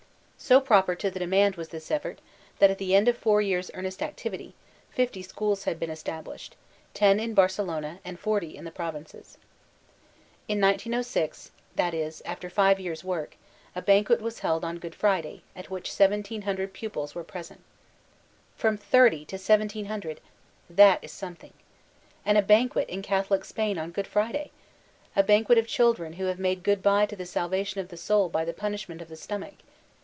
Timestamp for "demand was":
1.19-1.69